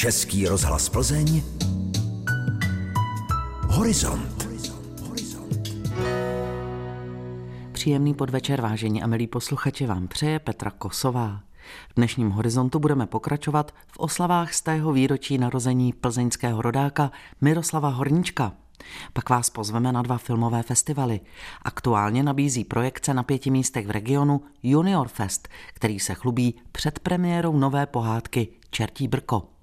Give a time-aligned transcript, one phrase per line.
[0.00, 1.42] Český rozhlas Plzeň
[3.68, 4.48] Horizont.
[7.72, 11.40] Příjemný podvečer, vážení a milí posluchači, vám přeje Petra Kosová.
[11.90, 18.52] V dnešním horizontu budeme pokračovat v oslavách z tého výročí narození plzeňského rodáka Miroslava Horníčka.
[19.12, 21.20] Pak vás pozveme na dva filmové festivaly.
[21.62, 27.58] Aktuálně nabízí projekce na pěti místech v regionu Junior Fest, který se chlubí před premiérou
[27.58, 29.59] nové pohádky Čertí brko.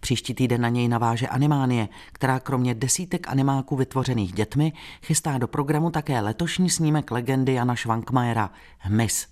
[0.00, 4.72] Příští týden na něj naváže Animánie, která kromě desítek animáků vytvořených dětmi
[5.02, 9.26] chystá do programu také letošní snímek legendy Jana Švankmajera Hmyz.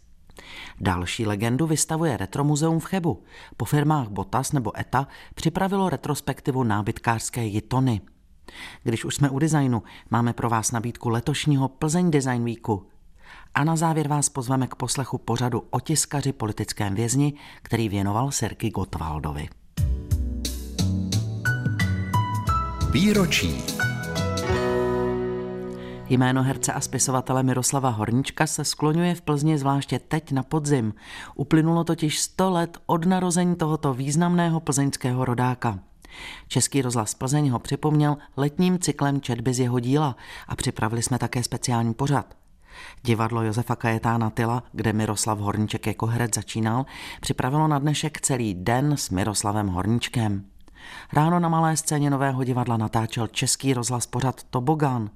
[0.80, 3.22] Další legendu vystavuje Retromuzeum v Chebu.
[3.56, 8.00] Po firmách Botas nebo ETA připravilo retrospektivu nábytkářské jitony.
[8.82, 12.86] Když už jsme u designu, máme pro vás nabídku letošního Plzeň Design Weeku.
[13.54, 18.70] A na závěr vás pozveme k poslechu pořadu o tiskaři politickém vězni, který věnoval Serky
[18.70, 19.48] Gottwaldovi.
[22.90, 23.62] Výročí.
[26.08, 30.94] Jméno herce a spisovatele Miroslava Hornička se skloňuje v Plzni zvláště teď na podzim.
[31.34, 35.78] Uplynulo totiž 100 let od narození tohoto významného plzeňského rodáka.
[36.48, 40.16] Český rozhlas Plzeň ho připomněl letním cyklem četby z jeho díla
[40.48, 42.34] a připravili jsme také speciální pořad.
[43.02, 46.86] Divadlo Josefa Kajetána Tyla, kde Miroslav Horníček jako herec začínal,
[47.20, 50.44] připravilo na dnešek celý den s Miroslavem Horníčkem.
[51.12, 55.10] Ráno na malé scéně Nového divadla natáčel český rozhlas pořad Tobogán.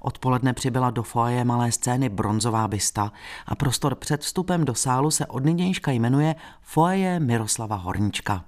[0.00, 3.12] Odpoledne přibyla do foaje malé scény bronzová bysta
[3.46, 8.44] a prostor před vstupem do sálu se od nynějška jmenuje foaje Miroslava Horníčka.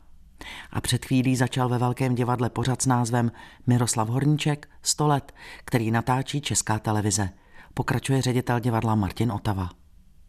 [0.73, 3.33] A před chvílí začal ve Velkém divadle pořad s názvem
[3.67, 7.31] Miroslav Horníček 100 let, který natáčí Česká televize.
[7.75, 9.80] Pokračuje ředitel divadla Martin Otava.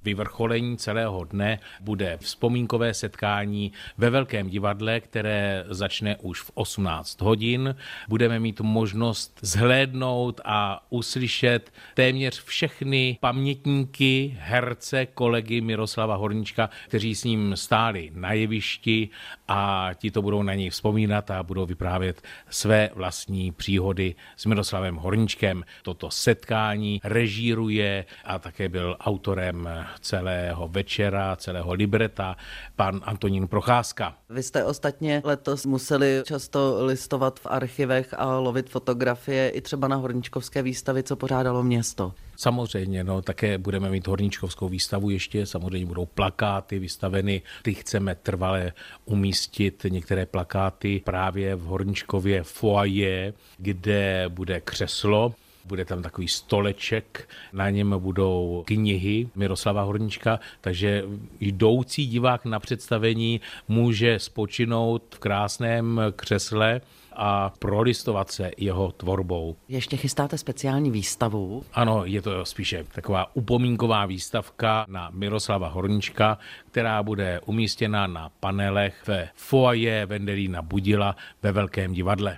[0.03, 7.75] Vyvrcholení celého dne bude vzpomínkové setkání ve Velkém divadle, které začne už v 18 hodin.
[8.07, 17.23] Budeme mít možnost zhlédnout a uslyšet téměř všechny pamětníky, herce, kolegy Miroslava Hornička, kteří s
[17.23, 19.09] ním stáli na jevišti
[19.47, 24.95] a ti to budou na něj vzpomínat a budou vyprávět své vlastní příhody s Miroslavem
[24.95, 25.63] Horničkem.
[25.83, 32.35] Toto setkání režíruje a také byl autorem celého večera, celého libreta,
[32.75, 34.15] pan Antonín Procházka.
[34.29, 39.95] Vy jste ostatně letos museli často listovat v archivech a lovit fotografie i třeba na
[39.95, 42.13] Horničkovské výstavy, co pořádalo město.
[42.35, 48.73] Samozřejmě, no, také budeme mít horničkovskou výstavu ještě, samozřejmě budou plakáty vystaveny, ty chceme trvale
[49.05, 55.33] umístit, některé plakáty právě v Horničkově foaje, kde bude křeslo
[55.65, 61.03] bude tam takový stoleček, na něm budou knihy Miroslava Hornička, takže
[61.39, 66.81] jdoucí divák na představení může spočinout v krásném křesle
[67.13, 69.55] a prolistovat se jeho tvorbou.
[69.67, 71.63] Ještě chystáte speciální výstavu?
[71.73, 76.37] Ano, je to spíše taková upomínková výstavka na Miroslava Hornička,
[76.71, 82.37] která bude umístěna na panelech ve foaje Vendelína Budila ve Velkém divadle.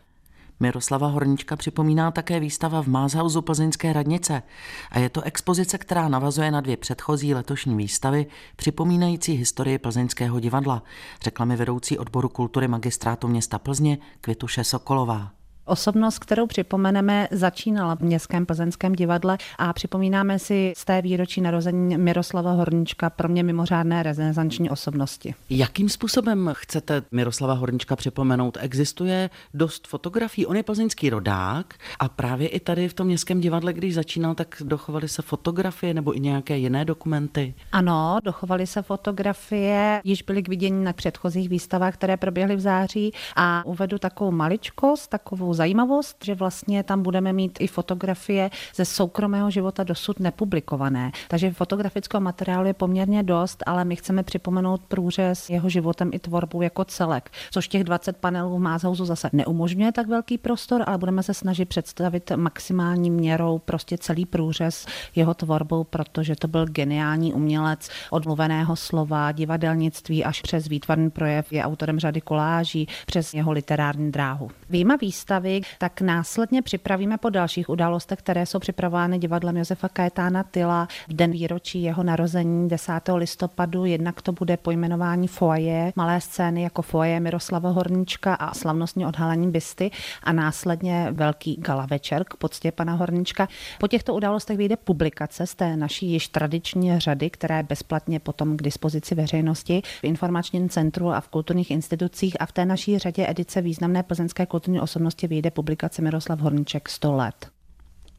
[0.59, 4.43] Miroslava Hornička připomíná také výstava v Mázhausu plzeňské radnice
[4.91, 8.25] a je to expozice, která navazuje na dvě předchozí letošní výstavy
[8.55, 10.83] připomínající historii plzeňského divadla,
[11.21, 15.42] řekla mi vedoucí odboru kultury magistrátu města Plzně Květuše Sokolová.
[15.65, 21.97] Osobnost, kterou připomeneme, začínala v Městském plzeňském divadle a připomínáme si z té výročí narození
[21.97, 25.35] Miroslava Hornička pro mě mimořádné renesanční osobnosti.
[25.49, 28.57] Jakým způsobem chcete Miroslava Hornička připomenout?
[28.61, 33.73] Existuje dost fotografií, on je plzeňský rodák a právě i tady v tom Městském divadle,
[33.73, 37.53] když začínal, tak dochovaly se fotografie nebo i nějaké jiné dokumenty?
[37.71, 43.11] Ano, dochovaly se fotografie, již byly k vidění na předchozích výstavách, které proběhly v září
[43.35, 49.51] a uvedu takovou maličkost, takovou zajímavost, že vlastně tam budeme mít i fotografie ze soukromého
[49.51, 51.11] života dosud nepublikované.
[51.27, 56.61] Takže fotografického materiálu je poměrně dost, ale my chceme připomenout průřez jeho životem i tvorbou
[56.61, 61.23] jako celek, což těch 20 panelů v Mázhausu zase neumožňuje tak velký prostor, ale budeme
[61.23, 64.85] se snažit představit maximální měrou prostě celý průřez
[65.15, 71.53] jeho tvorbou, protože to byl geniální umělec od mluveného slova, divadelnictví až přes výtvarný projev,
[71.53, 74.51] je autorem řady koláží, přes jeho literární dráhu.
[74.69, 80.43] Výjima výstav výstavy, tak následně připravíme po dalších událostech, které jsou připravovány divadlem Josefa Kajetána
[80.43, 82.93] Tyla v den výročí jeho narození 10.
[83.15, 83.85] listopadu.
[83.85, 89.91] Jednak to bude pojmenování foaje, malé scény jako foaje Miroslava Hornička a slavnostní odhalení bysty
[90.23, 93.47] a následně velký gala večer k poctě pana Hornička.
[93.79, 98.57] Po těchto událostech vyjde publikace z té naší již tradiční řady, která je bezplatně potom
[98.57, 103.25] k dispozici veřejnosti v informačním centru a v kulturních institucích a v té naší řadě
[103.29, 107.47] edice významné plzeňské kulturní osobnosti vyjde publikace Miroslav Horníček 100 let.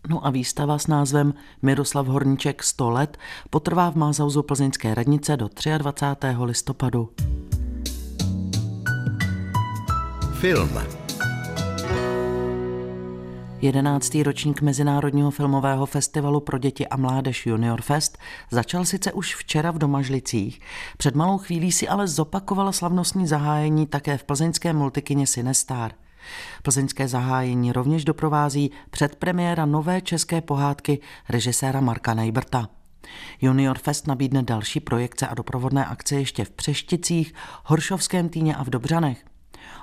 [0.08, 3.18] No a výstava s názvem Miroslav Horníček 100 let
[3.50, 6.26] potrvá v Mázauzu Plzeňské radnice do 23.
[6.42, 7.10] listopadu.
[10.40, 10.78] Film.
[13.60, 18.18] Jedenáctý ročník Mezinárodního filmového festivalu pro děti a mládež Junior Fest
[18.50, 20.60] začal sice už včera v Domažlicích.
[20.96, 25.92] Před malou chvílí si ale zopakovala slavnostní zahájení také v plzeňské multikině Sinestar.
[26.62, 32.68] Plzeňské zahájení rovněž doprovází předpremiéra nové české pohádky režiséra Marka Nejbrta.
[33.40, 37.34] Junior Fest nabídne další projekce a doprovodné akce ještě v Přešticích,
[37.64, 39.24] Horšovském týně a v Dobřanech.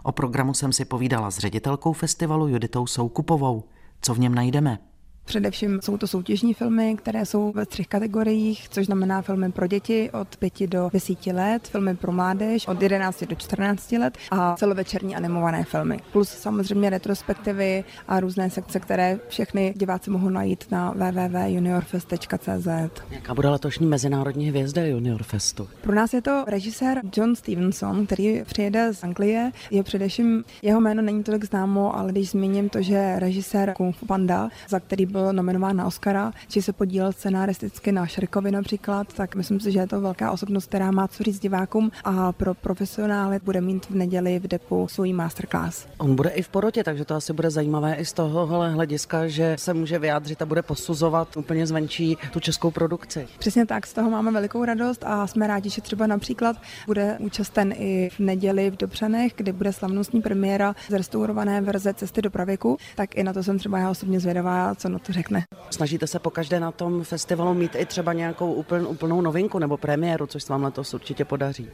[0.03, 3.63] O programu jsem si povídala s ředitelkou festivalu Juditou Soukupovou.
[4.01, 4.79] Co v něm najdeme?
[5.25, 10.09] Především jsou to soutěžní filmy, které jsou ve třech kategoriích, což znamená filmy pro děti
[10.12, 15.15] od 5 do 10 let, filmy pro mládež od 11 do 14 let a celovečerní
[15.15, 16.00] animované filmy.
[16.12, 22.67] Plus samozřejmě retrospektivy a různé sekce, které všechny diváci mohou najít na www.juniorfest.cz.
[23.12, 25.67] Jaká bude letošní mezinárodní hvězda Junior Festu?
[25.81, 29.51] Pro nás je to režisér John Stevenson, který přijede z Anglie.
[29.71, 34.06] Je především, jeho jméno není tolik známo, ale když zmíním to, že režisér Kung Fu
[34.06, 39.35] Panda, za který byl nominován na Oscara, či se podílel scenaristicky na Šerkovi například, tak
[39.35, 43.39] myslím si, že je to velká osobnost, která má co říct divákům a pro profesionály
[43.43, 45.87] bude mít v neděli v depu svůj masterclass.
[45.97, 49.55] On bude i v porotě, takže to asi bude zajímavé i z tohohle hlediska, že
[49.59, 53.27] se může vyjádřit a bude posuzovat úplně zvenčí tu českou produkci.
[53.39, 56.55] Přesně tak, z toho máme velikou radost a jsme rádi, že třeba například
[56.85, 62.31] bude účasten i v neděli v Dobřanech, kdy bude slavnostní premiéra zrestaurované verze Cesty do
[62.31, 65.44] pravěku, tak i na to jsem třeba já osobně zvědavá, co na to řekne.
[65.69, 70.27] Snažíte se pokaždé na tom festivalu mít i třeba nějakou úpln, úplnou novinku nebo premiéru,
[70.27, 71.69] což se vám letos určitě podaří.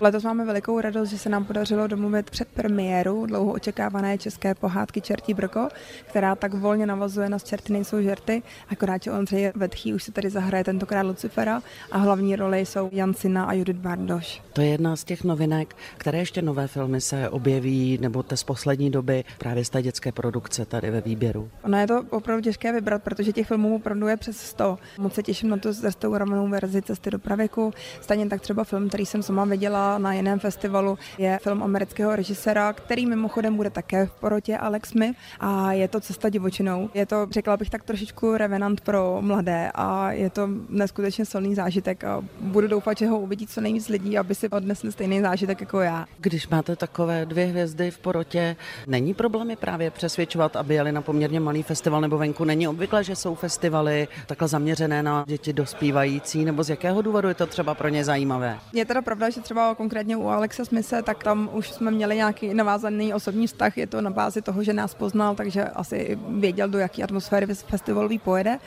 [0.00, 5.00] Letos máme velikou radost, že se nám podařilo domluvit před premiéru dlouho očekávané české pohádky
[5.00, 5.68] Čertí brko,
[6.06, 10.30] která tak volně navazuje na Čerty nejsou žerty, akorát, že Ondřej Vedchý už se tady
[10.30, 14.42] zahraje tentokrát Lucifera a hlavní roli jsou Jan Sina a Judith Bardoš.
[14.52, 18.44] To je jedna z těch novinek, které ještě nové filmy se objeví, nebo te z
[18.44, 21.50] poslední doby právě z té dětské produkce tady ve výběru.
[21.64, 24.78] Ono je to opravdu těžké vybrat, protože těch filmů opravdu je přes 100.
[24.98, 27.72] Moc se těším na tu zrestaurovanou verzi Cesty do pravěku.
[28.00, 32.72] Stejně tak třeba film, který jsem sama viděla na jiném festivalu, je film amerického režisera,
[32.72, 36.90] který mimochodem bude také v porotě Alex Smith a je to Cesta divočinou.
[36.94, 42.04] Je to, řekla bych tak trošičku revenant pro mladé a je to neskutečně silný zážitek
[42.04, 45.80] a budu doufat, že ho uvidí co nejvíc lidí, aby si odnesli stejný zážitek jako
[45.80, 46.06] já.
[46.18, 48.56] Když máte takové dvě hvězdy v porotě,
[48.86, 52.44] není problém je právě přesvědčovat, aby jeli na poměrně malý festival nebo venku?
[52.44, 57.34] Není obvykle, že jsou festivaly takhle zaměřené na děti dospívající, nebo z jakého důvodu je
[57.34, 58.58] to třeba pro ně zajímavé?
[58.72, 62.54] Je teda pravda, že třeba konkrétně u Alexa Smise, tak tam už jsme měli nějaký
[62.54, 63.78] navázaný osobní vztah.
[63.78, 68.18] Je to na bázi toho, že nás poznal, takže asi věděl, do jaké atmosféry festivalový
[68.18, 68.58] pojede.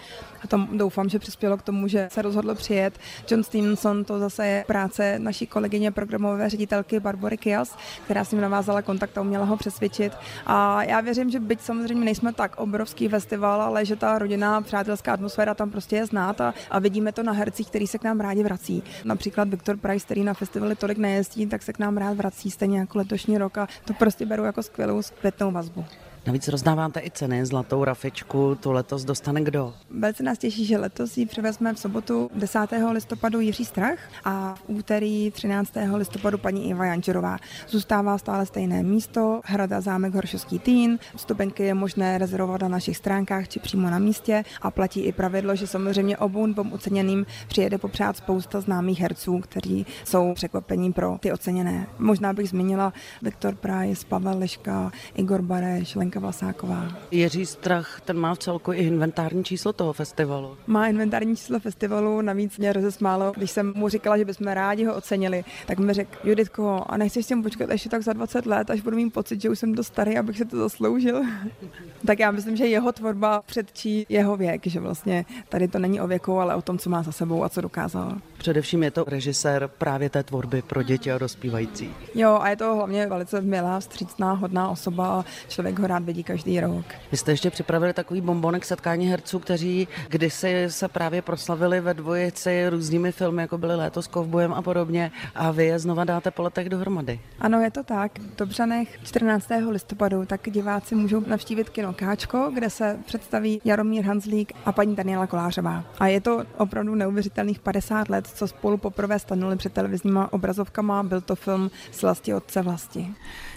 [0.44, 3.00] A tam doufám, že přispělo k tomu, že se rozhodl přijet.
[3.32, 8.42] John Stevenson, to zase je práce naší kolegyně programové ředitelky Barbory Kias, která s ním
[8.42, 10.14] navázala kontakt a uměla ho přesvědčit.
[10.46, 15.14] A já věřím, že byť samozřejmě nejsme tak obrovský festival, ale že ta rodina, přátelská
[15.14, 18.20] atmosféra tam prostě je znát a, a vidíme to na hercích, který se k nám
[18.20, 18.84] rádi vrací.
[19.06, 22.80] Například Viktor Price, který na festivaly tolik nejezdí, tak se k nám rád vrací stejně
[22.80, 25.86] jako letošní rok a to prostě beru jako skvělou zpětnou vazbu.
[26.28, 29.74] Navíc rozdáváte i ceny, zlatou rafičku, tu letos dostane kdo?
[29.90, 32.60] Velice nás těší, že letos ji přivezme v sobotu 10.
[32.92, 35.72] listopadu Jiří Strach a v úterý 13.
[35.94, 37.38] listopadu paní Iva Jančerová.
[37.68, 43.48] Zůstává stále stejné místo, hrada zámek Horšovský týn, vstupenky je možné rezervovat na našich stránkách
[43.48, 48.18] či přímo na místě a platí i pravidlo, že samozřejmě obou dvou oceněným přijede popřát
[48.18, 51.88] spousta známých herců, kteří jsou překvapením pro ty oceněné.
[52.00, 56.88] Možná bych zmínila Viktor Price, Pavel Leška, Igor Bareš, Lenka Lenka Vlasáková.
[57.12, 60.58] Jiří Strach, ten má v celku i inventární číslo toho festivalu.
[60.68, 64.96] Má inventární číslo festivalu, navíc mě rozesmálo, když jsem mu říkala, že bychom rádi ho
[64.96, 68.70] ocenili, tak mi řekl, Juditko, a nechceš s tím počkat ještě tak za 20 let,
[68.70, 71.22] až budu mít pocit, že už jsem dost starý, abych se to zasloužil.
[72.06, 76.08] tak já myslím, že jeho tvorba předčí jeho věk, že vlastně tady to není o
[76.08, 78.18] věku, ale o tom, co má za sebou a co dokázal.
[78.38, 81.94] Především je to režisér právě té tvorby pro děti a dospívající.
[82.16, 86.24] Jo, a je to hlavně velice milá, vstřícná, hodná osoba a člověk ho rád vidí
[86.24, 86.86] každý rok.
[87.12, 92.70] Vy jste ještě připravili takový bombonek setkání herců, kteří kdysi se právě proslavili ve dvojici
[92.70, 96.42] různými filmy, jako byly Léto s kovbojem a podobně, a vy je znova dáte po
[96.42, 97.20] letech dohromady.
[97.40, 98.20] Ano, je to tak.
[98.20, 99.48] V Dobřanech 14.
[99.70, 105.28] listopadu tak diváci můžou navštívit kino Káčko, kde se představí Jaromír Hanzlík a paní Daniela
[105.28, 105.84] Kolářová.
[106.00, 111.04] A je to opravdu neuvěřitelných 50 let, co spolu poprvé stanuli před televizníma obrazovkama.
[111.04, 113.08] Byl to film Slasti otce vlasti.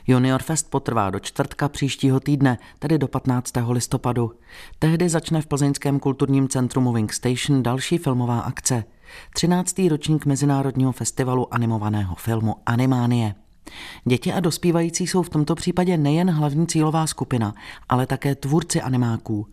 [0.06, 3.52] Junior Fest potrvá do čtvrtka příštího týdne, tedy do 15.
[3.68, 4.32] listopadu.
[4.78, 8.84] Tehdy začne v plzeňském kulturním centru Moving Station další filmová akce.
[9.34, 9.78] 13.
[9.90, 13.34] ročník Mezinárodního festivalu animovaného filmu Animánie.
[14.04, 17.54] Děti a dospívající jsou v tomto případě nejen hlavní cílová skupina,
[17.88, 19.46] ale také tvůrci animáků.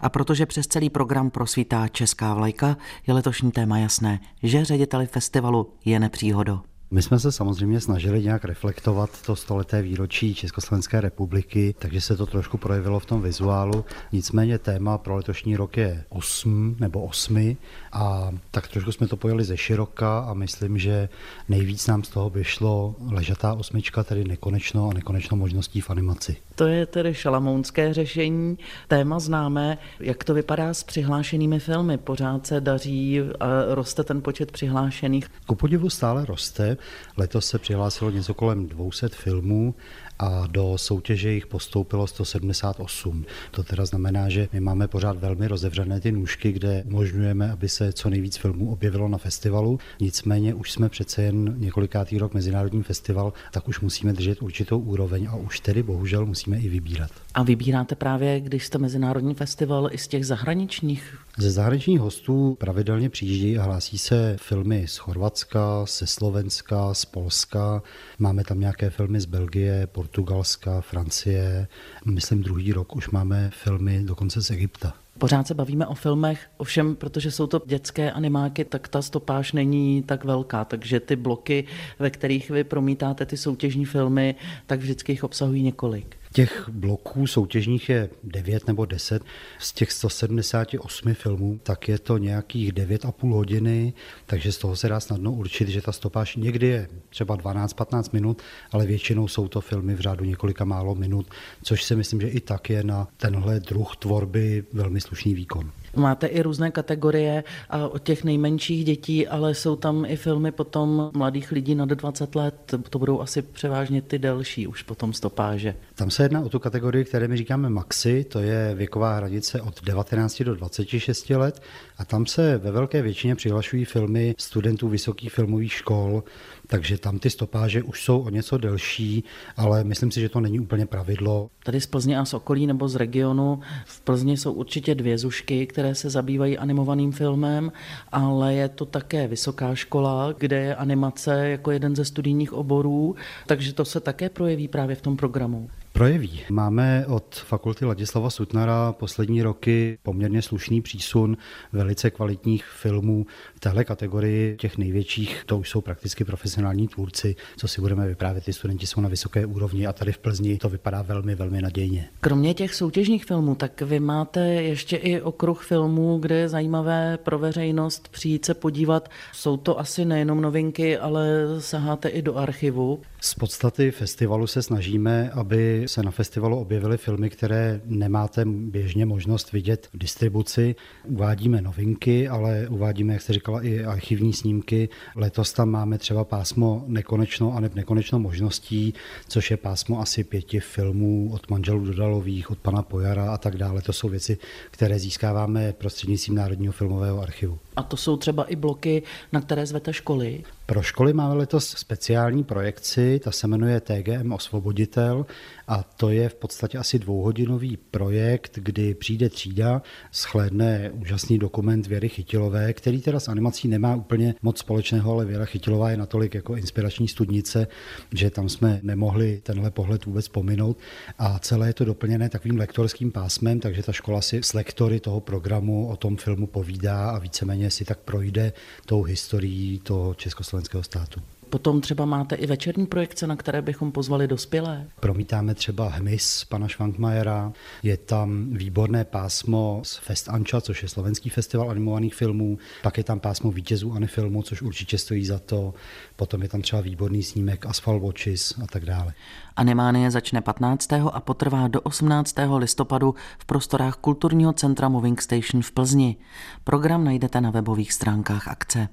[0.00, 5.74] A protože přes celý program prosvítá česká vlajka, je letošní téma jasné, že řediteli festivalu
[5.84, 6.60] je nepříhodo.
[6.94, 12.26] My jsme se samozřejmě snažili nějak reflektovat to stoleté výročí Československé republiky, takže se to
[12.26, 13.84] trošku projevilo v tom vizuálu.
[14.12, 17.56] Nicméně téma pro letošní rok je 8 nebo 8
[17.92, 21.08] a tak trošku jsme to pojeli ze široka a myslím, že
[21.48, 26.36] nejvíc nám z toho vyšlo ležatá osmička, tedy nekonečno a nekonečno možností v animaci.
[26.54, 28.58] To je tedy šalamounské řešení.
[28.88, 29.78] Téma známe.
[30.00, 31.98] Jak to vypadá s přihlášenými filmy?
[31.98, 35.26] Pořád se daří a roste ten počet přihlášených?
[35.46, 36.76] Ku podivu stále roste.
[37.16, 39.74] Letos se přihlásilo něco kolem 200 filmů
[40.18, 43.24] a do soutěže jich postoupilo 178.
[43.50, 47.92] To teda znamená, že my máme pořád velmi rozevřené ty nůžky, kde umožňujeme, aby se
[47.92, 49.78] co nejvíc filmů objevilo na festivalu.
[50.00, 55.28] Nicméně už jsme přece jen několikátý rok Mezinárodní festival, tak už musíme držet určitou úroveň
[55.30, 57.10] a už tedy bohužel musíme i vybírat.
[57.34, 61.18] A vybíráte právě, když jste Mezinárodní festival, i z těch zahraničních?
[61.38, 67.82] Ze zahraničních hostů pravidelně přijíždějí a hlásí se filmy z Chorvatska, ze Slovenska, z Polska.
[68.18, 71.68] Máme tam nějaké filmy z Belgie, Portugalska, Francie.
[72.04, 74.92] Myslím, druhý rok už máme filmy dokonce z Egypta.
[75.18, 80.02] Pořád se bavíme o filmech, ovšem, protože jsou to dětské animáky, tak ta stopáž není
[80.02, 81.64] tak velká, takže ty bloky,
[81.98, 84.34] ve kterých vy promítáte ty soutěžní filmy,
[84.66, 86.16] tak vždycky jich obsahují několik.
[86.34, 89.22] Těch bloků soutěžních je 9 nebo 10.
[89.58, 93.92] Z těch 178 filmů tak je to nějakých 9,5 hodiny,
[94.26, 98.42] takže z toho se dá snadno určit, že ta stopáž někdy je třeba 12-15 minut,
[98.72, 101.26] ale většinou jsou to filmy v řádu několika málo minut,
[101.62, 105.72] což si myslím, že i tak je na tenhle druh tvorby velmi slušný výkon.
[105.96, 111.10] Máte i různé kategorie a od těch nejmenších dětí, ale jsou tam i filmy potom
[111.14, 112.74] mladých lidí nad 20 let.
[112.90, 115.74] To budou asi převážně ty delší už potom stopáže.
[115.94, 119.84] Tam se jedná o tu kategorii, které my říkáme maxi, to je věková hranice od
[119.84, 121.62] 19 do 26 let
[121.98, 126.22] a tam se ve velké většině přihlašují filmy studentů vysokých filmových škol,
[126.66, 129.24] takže tam ty stopáže už jsou o něco delší,
[129.56, 131.50] ale myslím si, že to není úplně pravidlo.
[131.64, 135.66] Tady z Plzně a z okolí nebo z regionu v Plzni jsou určitě dvě zušky,
[135.66, 137.72] které se zabývají animovaným filmem,
[138.12, 143.16] ale je to také vysoká škola, kde je animace jako jeden ze studijních oborů,
[143.46, 146.40] takže to se také projeví právě v tom programu projeví.
[146.50, 151.36] Máme od fakulty Ladislava Sutnara poslední roky poměrně slušný přísun
[151.72, 157.68] velice kvalitních filmů v téhle kategorii těch největších, to už jsou prakticky profesionální tvůrci, co
[157.68, 161.02] si budeme vyprávět, ty studenti jsou na vysoké úrovni a tady v Plzni to vypadá
[161.02, 162.08] velmi, velmi nadějně.
[162.20, 167.38] Kromě těch soutěžních filmů, tak vy máte ještě i okruh filmů, kde je zajímavé pro
[167.38, 169.08] veřejnost přijít se podívat.
[169.32, 171.26] Jsou to asi nejenom novinky, ale
[171.58, 173.00] saháte i do archivu.
[173.24, 179.52] Z podstaty festivalu se snažíme, aby se na festivalu objevily filmy, které nemáte běžně možnost
[179.52, 180.74] vidět v distribuci.
[181.04, 184.88] Uvádíme novinky, ale uvádíme, jak jste říkala, i archivní snímky.
[185.16, 188.94] Letos tam máme třeba pásmo nekonečno a nekonečno možností,
[189.28, 193.82] což je pásmo asi pěti filmů od manželů Dodalových, od pana Pojara a tak dále.
[193.82, 194.38] To jsou věci,
[194.70, 197.58] které získáváme prostřednictvím Národního filmového archivu.
[197.76, 199.02] A to jsou třeba i bloky,
[199.32, 200.44] na které zvete školy?
[200.66, 205.26] Pro školy máme letos speciální projekci, ta se jmenuje TGM Osvoboditel
[205.68, 212.08] a to je v podstatě asi dvouhodinový projekt, kdy přijde třída, shlédne úžasný dokument Věry
[212.08, 216.56] Chytilové, který teda s animací nemá úplně moc společného, ale Věra Chytilová je natolik jako
[216.56, 217.66] inspirační studnice,
[218.14, 220.78] že tam jsme nemohli tenhle pohled vůbec pominout
[221.18, 225.20] a celé je to doplněné takovým lektorským pásmem, takže ta škola si s lektory toho
[225.20, 228.52] programu o tom filmu povídá a víceméně si tak projde
[228.86, 231.20] tou historií toho československého státu.
[231.50, 234.86] Potom třeba máte i večerní projekce, na které bychom pozvali dospělé.
[235.00, 241.30] Promítáme třeba Hmyz pana Švankmajera, je tam výborné pásmo z Fest Anča, což je slovenský
[241.30, 245.74] festival animovaných filmů, pak je tam pásmo vítězů Anifilmu, což určitě stojí za to,
[246.16, 249.14] potom je tam třeba výborný snímek Asphalt Watches a tak dále.
[249.56, 250.92] Animánie začne 15.
[250.92, 252.36] a potrvá do 18.
[252.56, 256.16] listopadu v prostorách kulturního centra Moving Station v Plzni.
[256.64, 258.88] Program najdete na webových stránkách akce.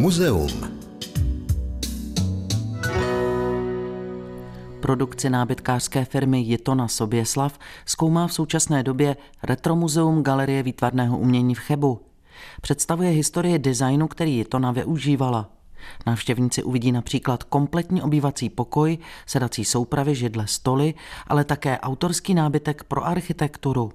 [0.00, 0.50] Muzeum.
[4.80, 12.00] Produkci nábytkářské firmy Jitona Soběslav zkoumá v současné době Retromuzeum Galerie výtvarného umění v Chebu.
[12.60, 15.50] Představuje historii designu, který Jitona využívala.
[16.06, 20.94] Návštěvníci uvidí například kompletní obývací pokoj, sedací soupravy, židle, stoly,
[21.26, 23.92] ale také autorský nábytek pro architekturu.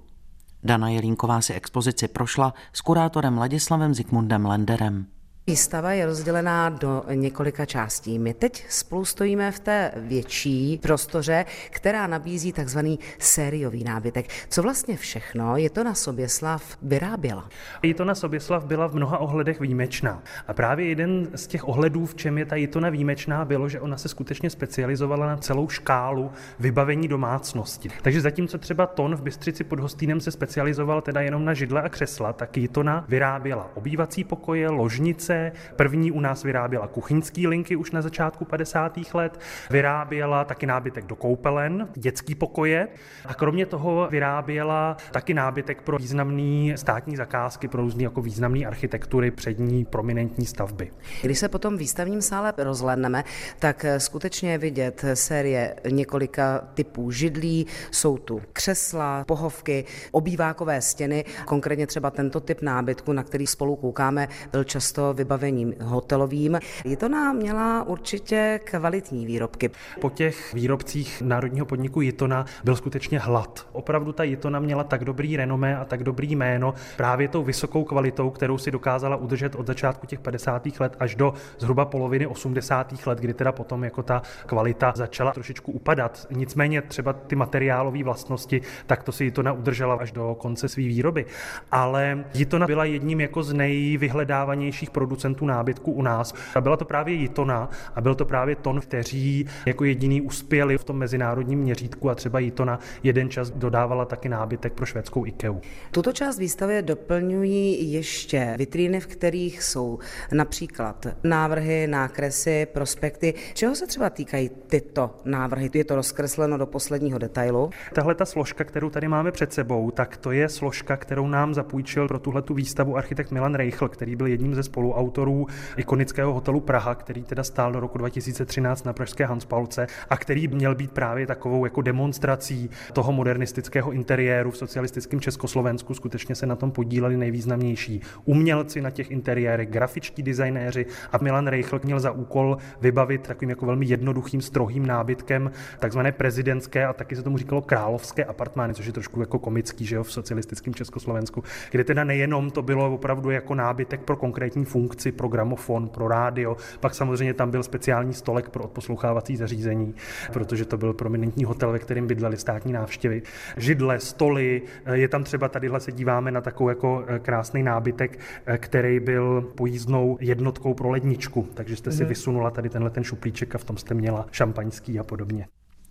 [0.63, 5.14] Dana Jelínková si expozici prošla s kurátorem Ladislavem Zikmundem Lenderem.
[5.47, 8.19] Výstava je rozdělená do několika částí.
[8.19, 14.25] My teď spolu stojíme v té větší prostoře, která nabízí takzvaný sériový nábytek.
[14.49, 17.49] Co vlastně všechno je to na Soběslav vyráběla?
[17.83, 20.23] Jitona Soběslav byla v mnoha ohledech výjimečná.
[20.47, 23.97] A právě jeden z těch ohledů, v čem je ta Jitona výjimečná, bylo, že ona
[23.97, 27.89] se skutečně specializovala na celou škálu vybavení domácnosti.
[28.01, 31.89] Takže zatímco třeba Ton v Bystřici pod Hostýnem se specializoval teda jenom na židle a
[31.89, 35.51] křesla, tak Jitona vyráběla obývací pokoje, ložnice, Americe.
[35.75, 38.97] První u nás vyráběla kuchyňský linky už na začátku 50.
[39.13, 39.39] let,
[39.69, 42.87] vyráběla taky nábytek do koupelen, dětský pokoje
[43.25, 49.31] a kromě toho vyráběla taky nábytek pro významné státní zakázky, pro různé jako významné architektury,
[49.31, 50.91] přední prominentní stavby.
[51.21, 53.23] Když se potom výstavním sále rozhlédneme,
[53.59, 61.87] tak skutečně je vidět série několika typů židlí, jsou tu křesla, pohovky, obývákové stěny, konkrétně
[61.87, 66.59] třeba tento typ nábytku, na který spolu koukáme, byl často vybavením hotelovým.
[66.85, 69.71] Je to nám měla určitě kvalitní výrobky.
[70.01, 73.67] Po těch výrobcích národního podniku Jitona byl skutečně hlad.
[73.71, 78.29] Opravdu ta Jitona měla tak dobrý renomé a tak dobrý jméno právě tou vysokou kvalitou,
[78.29, 80.67] kterou si dokázala udržet od začátku těch 50.
[80.79, 82.93] let až do zhruba poloviny 80.
[83.05, 86.27] let, kdy teda potom jako ta kvalita začala trošičku upadat.
[86.31, 91.25] Nicméně třeba ty materiálové vlastnosti, tak to si Jitona udržela až do konce své výroby.
[91.71, 96.33] Ale Jitona byla jedním jako z nejvyhledávanějších produktů producentů nábytku u nás.
[96.55, 100.83] A byla to právě Jitona a byl to právě Ton, kteří jako jediný uspěli v
[100.83, 105.53] tom mezinárodním měřítku a třeba Jitona jeden čas dodávala taky nábytek pro švédskou IKEA.
[105.91, 109.99] Tuto část výstavy doplňují ještě vitríny, v kterých jsou
[110.31, 113.33] například návrhy, nákresy, prospekty.
[113.53, 115.69] Čeho se třeba týkají tyto návrhy?
[115.73, 117.69] Je to rozkresleno do posledního detailu?
[117.93, 122.07] Tahle ta složka, kterou tady máme před sebou, tak to je složka, kterou nám zapůjčil
[122.07, 126.95] pro tuhle výstavu architekt Milan Reichl, který byl jedním ze spolu spoluautorů ikonického hotelu Praha,
[126.95, 131.65] který teda stál do roku 2013 na pražské Hanspalce a který měl být právě takovou
[131.65, 135.93] jako demonstrací toho modernistického interiéru v socialistickém Československu.
[135.93, 141.79] Skutečně se na tom podíleli nejvýznamnější umělci na těch interiérech, grafičtí designéři a Milan Reichl
[141.83, 147.23] měl za úkol vybavit takovým jako velmi jednoduchým, strohým nábytkem takzvané prezidentské a taky se
[147.23, 151.83] tomu říkalo královské apartmány, což je trošku jako komický, že jo, v socialistickém Československu, kde
[151.83, 156.57] teda nejenom to bylo opravdu jako nábytek pro konkrétní funkci, funkci pro gramofon, pro rádio.
[156.79, 159.95] Pak samozřejmě tam byl speciální stolek pro odposlouchávací zařízení,
[160.33, 163.21] protože to byl prominentní hotel, ve kterém bydleli státní návštěvy.
[163.57, 164.61] Židle, stoly,
[164.93, 169.41] je tam třeba tadyhle se díváme na takovou jako eh, krásný nábytek, eh, který byl
[169.55, 172.09] pojízdnou jednotkou pro ledničku, takže jste si mhm.
[172.09, 175.47] vysunula tady tenhle ten šuplíček a v tom jste měla šampaňský a podobně.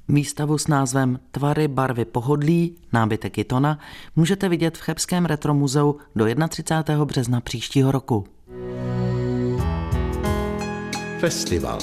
[0.08, 3.78] Výstavu s názvem Tvary, barvy, pohodlí, nábytek Itona
[4.16, 7.04] můžete vidět v Chebském retromuzeu do 31.
[7.04, 8.33] března příštího roku.
[11.24, 11.78] Festival.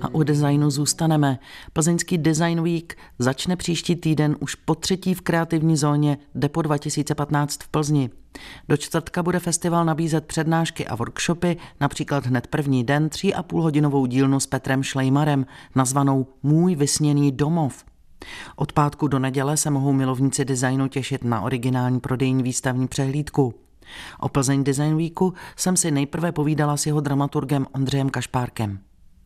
[0.00, 1.38] A u designu zůstaneme.
[1.72, 7.68] Plzeňský Design Week začne příští týden už po třetí v kreativní zóně Depo 2015 v
[7.68, 8.10] Plzni.
[8.68, 13.62] Do čtvrtka bude festival nabízet přednášky a workshopy, například hned první den tří a půl
[13.62, 17.84] hodinovou dílnu s Petrem Šlejmarem, nazvanou Můj vysněný domov.
[18.56, 23.61] Od pátku do neděle se mohou milovníci designu těšit na originální prodejní výstavní přehlídku.
[24.20, 28.78] O Plzeň Design Weeku jsem si nejprve povídala s jeho dramaturgem Ondřejem Kašpárkem.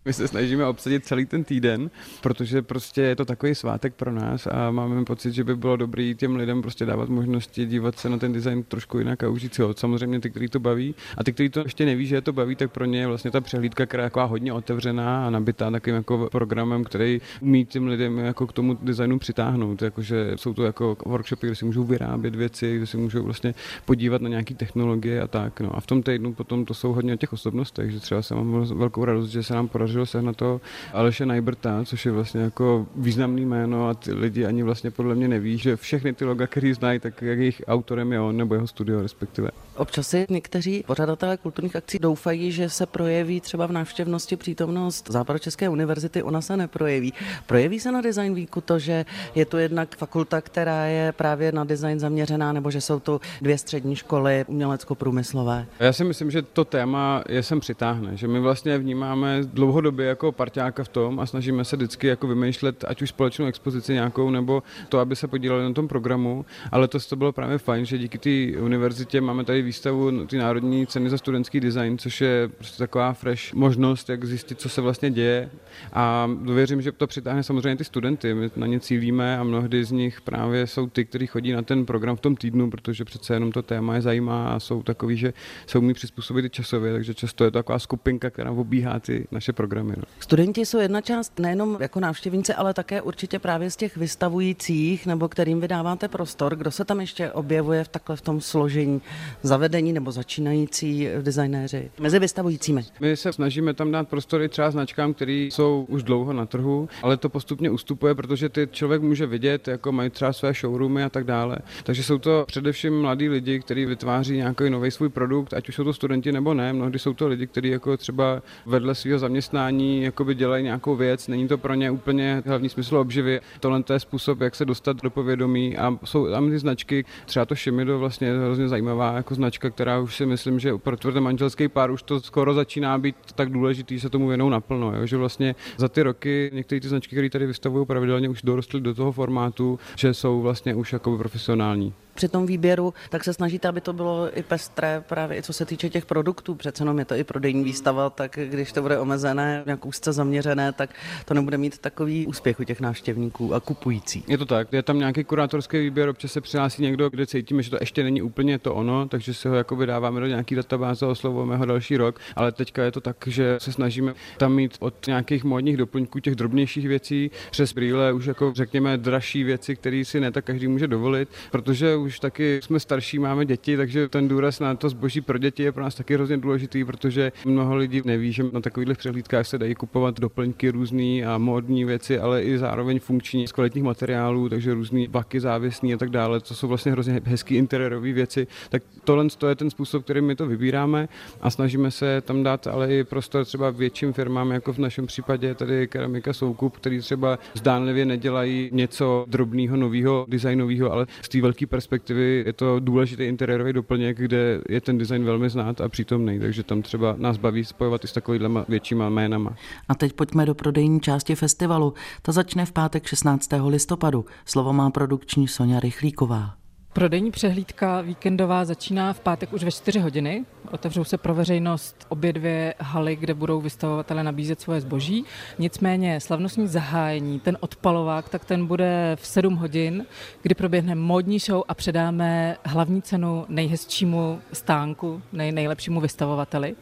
[0.07, 1.91] My se snažíme obsadit celý ten týden,
[2.21, 6.15] protože prostě je to takový svátek pro nás a máme pocit, že by bylo dobré
[6.15, 9.63] těm lidem prostě dávat možnosti dívat se na ten design trošku jinak a užít si
[9.63, 9.75] ho.
[9.75, 12.57] Samozřejmě ty, kteří to baví a ty, kteří to ještě neví, že je to baví,
[12.57, 15.97] tak pro ně je vlastně ta přehlídka, která je jako hodně otevřená a nabitá takovým
[15.97, 19.83] jako programem, který umí těm lidem jako k tomu designu přitáhnout.
[19.83, 24.23] Jakože jsou to jako workshopy, kde si můžou vyrábět věci, kde si můžou vlastně podívat
[24.23, 25.61] na nějaké technologie a tak.
[25.61, 25.77] No.
[25.77, 28.79] A v tom týdnu potom to jsou hodně o těch osobnostech, že třeba jsem mám
[28.79, 30.61] velkou radost, že se nám podařilo sehnat to
[30.93, 35.29] Aleše Najbrta, což je vlastně jako významný jméno a ty lidi ani vlastně podle mě
[35.29, 38.67] neví, že všechny ty loga, který znají, tak jak jejich autorem je on nebo jeho
[38.67, 39.51] studio respektive.
[39.77, 45.69] Občas si někteří pořadatelé kulturních akcí doufají, že se projeví třeba v návštěvnosti přítomnost Západočeské
[45.69, 47.13] univerzity, ona se neprojeví.
[47.47, 49.05] Projeví se na Design Weeku to, že
[49.35, 53.59] je tu jednak fakulta, která je právě na design zaměřená, nebo že jsou tu dvě
[53.59, 55.67] střední školy umělecko-průmyslové?
[55.81, 60.33] Já si myslím, že to téma je sem přitáhne, že my vlastně vnímáme dlouhodobě jako
[60.33, 64.63] parťáka v tom a snažíme se vždycky jako vymýšlet ať už společnou expozici nějakou, nebo
[64.89, 68.19] to, aby se podíleli na tom programu, ale to, to bylo právě fajn, že díky
[68.19, 73.13] té univerzitě máme tady výstavu ty Národní ceny za studentský design, což je prostě taková
[73.13, 75.51] fresh možnost, jak zjistit, co se vlastně děje.
[75.93, 79.93] A věřím, že to přitáhne samozřejmě ty studenty, my na ně cílíme a mnohdy z
[79.93, 83.53] nich právě jsou ty, kteří chodí na ten program v tom týdnu, protože přece jenom
[83.53, 85.33] to téma je zajímá a jsou takový, že
[85.67, 89.53] se umí přizpůsobit i časově, takže často je to taková skupinka, která obíhá ty naše
[89.53, 89.76] programy.
[89.83, 89.95] No.
[90.21, 95.29] Studenti jsou jedna část nejenom jako návštěvníci, ale také určitě právě z těch vystavujících, nebo
[95.29, 96.57] kterým vydáváte prostor.
[96.57, 99.01] Kdo se tam ještě objevuje v takhle v tom složení
[99.43, 102.85] zavedení nebo začínající designéři mezi vystavujícími?
[103.01, 107.17] My se snažíme tam dát prostory třeba značkám, které jsou už dlouho na trhu, ale
[107.17, 111.25] to postupně ustupuje, protože ty člověk může vidět, jako mají třeba své showroomy a tak
[111.25, 111.57] dále.
[111.83, 115.85] Takže jsou to především mladí lidi, kteří vytváří nějaký nový svůj produkt, ať už jsou
[115.85, 116.73] to studenti nebo ne.
[116.73, 119.56] Mnohdy jsou to lidi, kteří jako třeba vedle svého zaměstnání
[120.03, 123.41] jakoby dělají nějakou věc, není to pro ně úplně hlavní smysl obživy.
[123.61, 127.55] Tohle je způsob, jak se dostat do povědomí a jsou tam ty značky, třeba to
[127.55, 131.69] Shimido vlastně je hrozně zajímavá jako značka, která už si myslím, že pro tvrdé manželský
[131.69, 134.97] pár už to skoro začíná být tak důležitý, se tomu věnou naplno.
[134.97, 135.07] Jo?
[135.07, 138.95] Že vlastně za ty roky některé ty značky, které tady vystavují pravidelně, už dorostly do
[138.95, 143.81] toho formátu, že jsou vlastně už jako profesionální při tom výběru, tak se snažíte, aby
[143.81, 146.55] to bylo i pestré, právě i co se týče těch produktů.
[146.55, 150.73] Přece jenom je to i prodejní výstava, tak když to bude omezené, nějak úzce zaměřené,
[150.73, 150.91] tak
[151.25, 154.25] to nebude mít takový úspěch u těch návštěvníků a kupující.
[154.29, 157.71] Je to tak, je tam nějaký kurátorský výběr, občas se přihlásí někdo, kde cítíme, že
[157.71, 161.57] to ještě není úplně to ono, takže si ho jakoby dáváme do nějaký databáze, oslovujeme
[161.57, 165.45] ho další rok, ale teďka je to tak, že se snažíme tam mít od nějakých
[165.45, 170.33] módních doplňků těch drobnějších věcí přes brýle už jako řekněme dražší věci, které si ne
[170.33, 174.75] tak každý může dovolit, protože už taky jsme starší, máme děti, takže ten důraz na
[174.75, 178.43] to zboží pro děti je pro nás taky hrozně důležitý, protože mnoho lidí neví, že
[178.53, 183.47] na takových přehlídkách se dají kupovat doplňky různé a módní věci, ale i zároveň funkční
[183.47, 186.41] z kvalitních materiálů, takže různé vaky závěsní a tak dále.
[186.41, 188.47] To jsou vlastně hrozně hezký interiérové věci.
[188.69, 191.09] Tak tohle je ten způsob, který my to vybíráme
[191.41, 195.55] a snažíme se tam dát ale i prostor třeba větším firmám, jako v našem případě
[195.55, 201.67] tady Keramika Soukup, který třeba zdánlivě nedělají něco drobného, nového, designového, ale z té velké
[201.67, 206.41] perspektivy perspektivy je to důležitý interiérový doplněk, kde je ten design velmi znát a přítomný,
[206.41, 209.57] takže tam třeba nás baví spojovat i s takovými většíma jménama.
[209.89, 211.95] A teď pojďme do prodejní části festivalu.
[212.23, 213.51] Ta začne v pátek 16.
[213.67, 214.25] listopadu.
[214.45, 216.56] Slovo má produkční Sonja Rychlíková.
[216.97, 220.45] Prodejní přehlídka víkendová začíná v pátek už ve 4 hodiny.
[220.71, 225.25] Otevřou se pro veřejnost obě dvě haly, kde budou vystavovatele nabízet svoje zboží.
[225.59, 230.07] Nicméně slavnostní zahájení, ten odpalovák, tak ten bude v 7 hodin,
[230.43, 236.77] kdy proběhne módní show a předáme hlavní cenu nejhezčímu stánku, nej, nejlepšímu vystavovateli.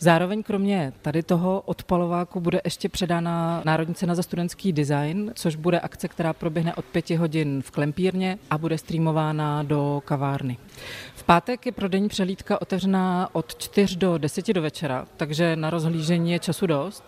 [0.00, 5.80] Zároveň kromě tady toho odpalováku bude ještě předána Národní cena za studentský design, což bude
[5.80, 10.56] akce, která proběhne od pěti hodin v Klempírně a bude streamována do kavárny.
[11.14, 16.32] V pátek je prodejní přehlídka otevřená od 4 do 10 do večera, takže na rozhlížení
[16.32, 17.04] je času dost.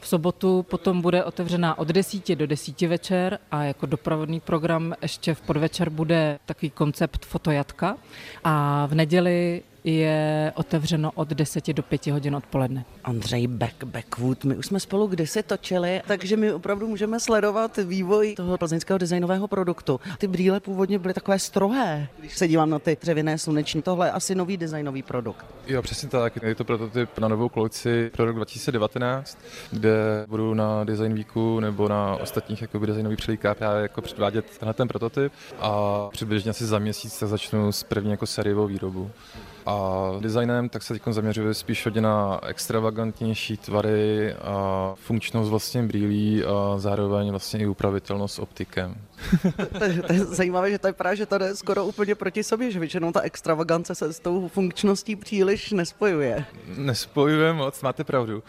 [0.00, 5.34] V sobotu potom bude otevřená od 10 do 10 večer a jako doprovodný program ještě
[5.34, 7.96] v podvečer bude takový koncept fotojatka
[8.44, 12.84] a v neděli je otevřeno od 10 do 5 hodin odpoledne.
[13.04, 18.34] Andřej Beck, Backwood, my už jsme spolu kdysi točili, takže my opravdu můžeme sledovat vývoj
[18.34, 20.00] toho plzeňského designového produktu.
[20.18, 23.82] Ty brýle původně byly takové strohé, když se dívám na ty dřevěné sluneční.
[23.82, 25.46] Tohle je asi nový designový produkt.
[25.66, 26.42] Jo, přesně tak.
[26.42, 29.38] Je to prototyp na novou kolekci pro rok 2019,
[29.70, 34.74] kde budu na Design Weeku nebo na ostatních jakoby, designových přelíkách právě jako předvádět tenhle
[34.74, 39.10] ten prototyp a přibližně asi za měsíc začnu s první jako sériovou výrobu.
[39.66, 46.44] A designem tak se teď zaměřuje spíš hodně na extravagantnější tvary a funkčnost vlastně brýlí
[46.44, 48.94] a zároveň vlastně i upravitelnost optikem.
[49.78, 52.44] to, je, to je zajímavé, že to je právě, že to jde skoro úplně proti
[52.44, 56.44] sobě, že většinou ta extravagance se s tou funkčností příliš nespojuje.
[56.76, 58.42] Nespojuje moc, máte pravdu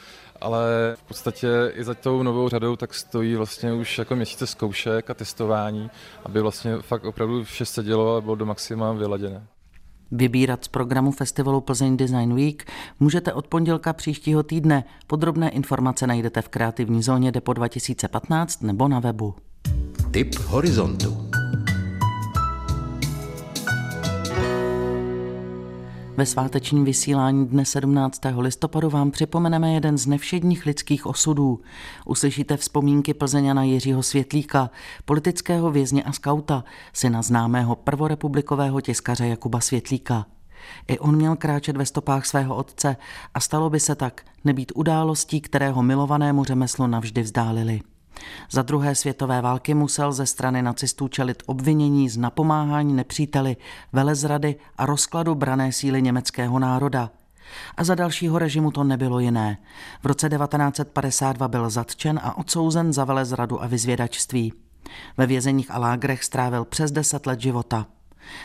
[0.43, 5.09] ale v podstatě i za tou novou řadou tak stojí vlastně už jako měsíce zkoušek
[5.09, 5.91] a testování,
[6.25, 9.47] aby vlastně fakt opravdu vše se dělo a bylo do maxima vyladěné.
[10.15, 14.83] Vybírat z programu festivalu Plzeň Design Week můžete od pondělka příštího týdne.
[15.07, 19.35] Podrobné informace najdete v kreativní zóně Depo 2015 nebo na webu.
[20.11, 21.32] Tip horizontu.
[26.17, 28.21] Ve svátečním vysílání dne 17.
[28.37, 31.59] listopadu vám připomeneme jeden z nevšedních lidských osudů.
[32.05, 34.69] Uslyšíte vzpomínky Plzeňana Jiřího Světlíka,
[35.05, 40.25] politického vězně a skauta, syna známého prvorepublikového tiskaře Jakuba Světlíka.
[40.87, 42.97] I on měl kráčet ve stopách svého otce
[43.33, 47.81] a stalo by se tak nebýt událostí, kterého milovanému řemeslu navždy vzdálili.
[48.51, 53.57] Za druhé světové války musel ze strany nacistů čelit obvinění z napomáhání nepříteli,
[53.93, 57.09] velezrady a rozkladu brané síly německého národa.
[57.77, 59.57] A za dalšího režimu to nebylo jiné.
[60.01, 64.53] V roce 1952 byl zatčen a odsouzen za velezradu a vyzvědačství.
[65.17, 67.87] Ve vězeních a lágrech strávil přes deset let života.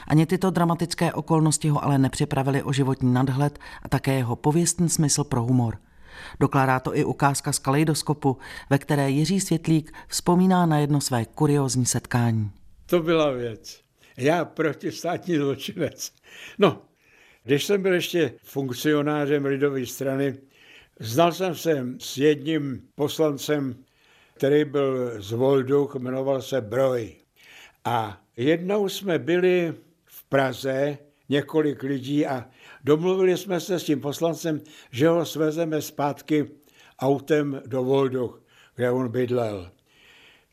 [0.07, 5.25] Ani tyto dramatické okolnosti ho ale nepřipravili o životní nadhled a také jeho pověstný smysl
[5.25, 5.79] pro humor–
[6.41, 8.39] Dokládá to i ukázka z kaleidoskopu,
[8.71, 12.51] ve které Jiří Světlík vzpomíná na jedno své kuriozní setkání.
[12.87, 13.81] To byla věc.
[14.17, 16.13] Já protistátní zločinec.
[16.59, 16.83] No,
[17.45, 20.35] když jsem byl ještě funkcionářem lidové strany,
[21.01, 23.77] znal jsem se s jedním poslancem,
[24.35, 27.15] který byl z Volduch, jmenoval se Broj.
[27.85, 32.45] A jednou jsme byli v Praze, několik lidí a
[32.89, 36.51] Domluvili jsme se s tím poslancem, že ho svezeme zpátky
[36.99, 38.43] autem do Volduch,
[38.75, 39.71] kde on bydlel.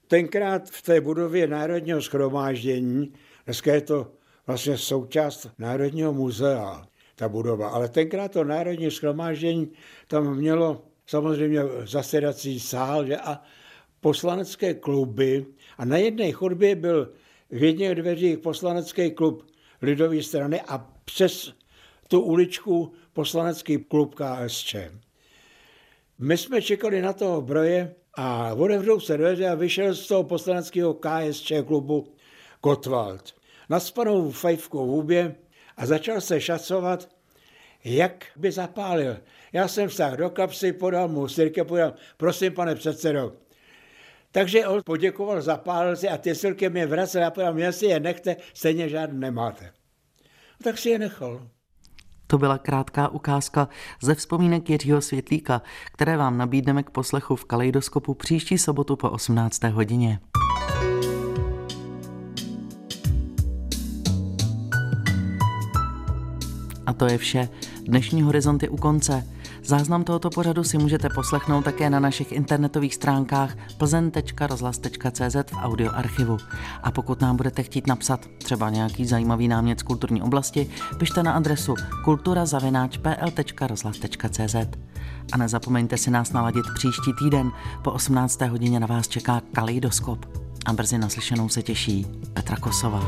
[0.08, 3.13] Tenkrát v té budově Národního schromáždění,
[3.45, 4.12] dneska je to
[4.48, 9.71] vlastně součást Národního muzea, ta budova, ale tenkrát to Národní schromáždění
[10.08, 13.41] tam mělo samozřejmě zasedací sál že, a
[14.02, 15.45] poslanecké kluby
[15.78, 17.13] a na jedné chodbě byl
[17.52, 19.48] v jedných dveřích poslanecký klub
[19.82, 21.64] lidové strany a přes
[22.15, 24.75] tu uličku poslanecký klub KSČ.
[26.19, 30.93] My jsme čekali na toho broje a otevřou se dveře a vyšel z toho poslaneckého
[30.93, 32.15] KSČ klubu
[32.63, 33.34] Gottwald.
[33.69, 35.36] Naspanou fajfkou v hubě
[35.78, 37.10] a začal se šacovat,
[37.84, 39.17] jak by zapálil.
[39.54, 43.34] Já jsem vstáhl do kapsy, podal mu sirke, podal, prosím pane předsedo.
[44.32, 47.99] Takže on poděkoval, zapálil si a ty silky mě vracel a podal, mě si je
[47.99, 49.73] nechte, stejně žádný nemáte.
[50.63, 51.55] Tak si je nechal.
[52.27, 53.67] To byla krátká ukázka
[54.01, 55.61] ze vzpomínek Jiřího Světlíka,
[55.93, 59.63] které vám nabídneme k poslechu v Kaleidoskopu příští sobotu po 18.
[59.63, 60.19] hodině.
[66.85, 67.49] A to je vše.
[67.83, 69.27] Dnešní horizont je u konce.
[69.67, 76.38] Záznam tohoto pořadu si můžete poslechnout také na našich internetových stránkách plzen.rozhlas.cz v audioarchivu.
[76.84, 81.32] A pokud nám budete chtít napsat třeba nějaký zajímavý námět z kulturní oblasti, pište na
[81.32, 84.56] adresu kulturazavináčpl.rozhlas.cz.
[85.32, 87.51] A nezapomeňte si nás naladit příští týden.
[87.84, 88.41] Po 18.
[88.41, 90.25] hodině na vás čeká Kaleidoskop.
[90.65, 93.04] A brzy naslyšenou se těší Petra Kosová.